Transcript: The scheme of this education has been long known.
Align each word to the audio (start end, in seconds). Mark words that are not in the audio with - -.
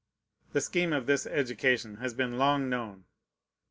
The 0.53 0.61
scheme 0.61 0.93
of 0.93 1.05
this 1.05 1.27
education 1.27 1.97
has 1.97 2.15
been 2.15 2.39
long 2.39 2.69
known. 2.71 3.05